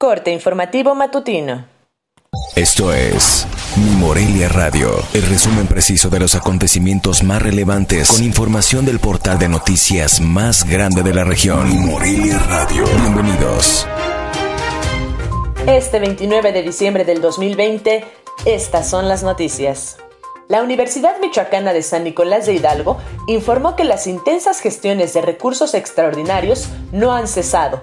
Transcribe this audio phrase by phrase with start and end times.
[0.00, 1.66] Corte informativo matutino.
[2.54, 8.84] Esto es Mi Morelia Radio, el resumen preciso de los acontecimientos más relevantes con información
[8.84, 11.68] del portal de noticias más grande de la región.
[11.68, 12.84] Mi Morelia Radio.
[12.84, 13.88] Bienvenidos.
[15.66, 18.04] Este 29 de diciembre del 2020,
[18.44, 19.96] estas son las noticias.
[20.46, 25.74] La Universidad Michoacana de San Nicolás de Hidalgo informó que las intensas gestiones de recursos
[25.74, 27.82] extraordinarios no han cesado,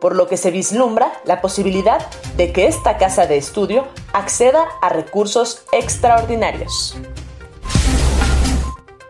[0.00, 2.06] por lo que se vislumbra la posibilidad
[2.36, 6.96] de que esta casa de estudio acceda a recursos extraordinarios.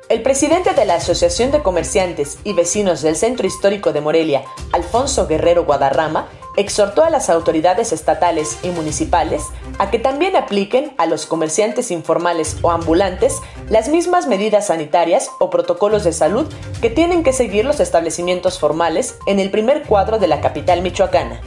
[0.08, 5.26] El presidente de la Asociación de Comerciantes y Vecinos del Centro Histórico de Morelia, Alfonso
[5.26, 9.42] Guerrero Guadarrama, exhortó a las autoridades estatales y municipales
[9.78, 13.36] a que también apliquen a los comerciantes informales o ambulantes
[13.68, 16.46] las mismas medidas sanitarias o protocolos de salud
[16.80, 21.40] que tienen que seguir los establecimientos formales en el primer cuadro de la capital michoacana.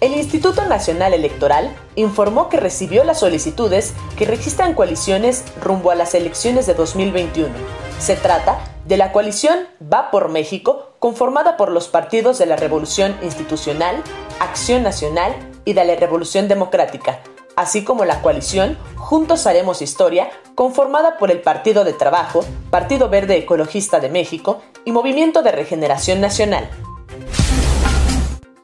[0.00, 6.14] El Instituto Nacional Electoral informó que recibió las solicitudes que registran coaliciones rumbo a las
[6.14, 7.52] elecciones de 2021.
[7.98, 13.16] Se trata de la coalición Va por México, conformada por los partidos de la Revolución
[13.22, 14.02] Institucional,
[14.40, 15.36] Acción Nacional
[15.66, 17.20] y de la Revolución Democrática,
[17.54, 23.36] así como la coalición Juntos Haremos Historia, conformada por el Partido de Trabajo, Partido Verde
[23.36, 26.70] Ecologista de México y Movimiento de Regeneración Nacional.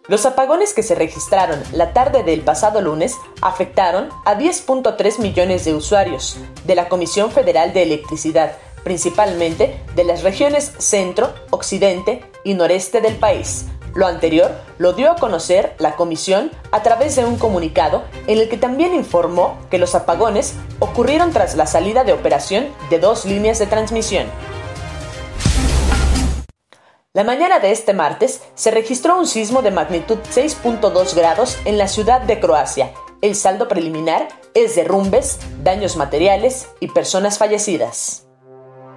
[0.08, 5.74] Los apagones que se registraron la tarde del pasado lunes afectaron a 10.3 millones de
[5.74, 8.52] usuarios de la Comisión Federal de Electricidad,
[8.84, 13.66] principalmente de las regiones centro, occidente y noreste del país.
[13.94, 18.48] Lo anterior lo dio a conocer la comisión a través de un comunicado en el
[18.48, 23.58] que también informó que los apagones ocurrieron tras la salida de operación de dos líneas
[23.60, 24.26] de transmisión.
[27.12, 31.86] La mañana de este martes se registró un sismo de magnitud 6.2 grados en la
[31.86, 32.92] ciudad de Croacia.
[33.22, 38.26] El saldo preliminar es derrumbes, daños materiales y personas fallecidas.